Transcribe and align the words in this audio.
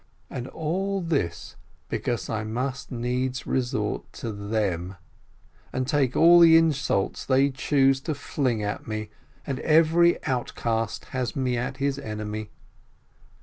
And 0.31 0.47
all 0.47 0.99
this 1.01 1.55
because 1.87 2.27
I 2.27 2.43
must 2.43 2.91
needs 2.91 3.45
resort 3.45 4.11
to 4.13 4.31
them, 4.31 4.95
and 5.71 5.87
take 5.87 6.15
all 6.15 6.39
the 6.39 6.57
insults 6.57 7.23
they 7.23 7.51
choose 7.51 8.01
to 8.01 8.15
fling 8.15 8.63
at 8.63 8.87
me, 8.87 9.11
and 9.45 9.59
every 9.59 10.17
outcast 10.25 11.05
has 11.13 11.35
me 11.35 11.55
at 11.55 11.77
his 11.77 11.99
mercy. 11.99 12.49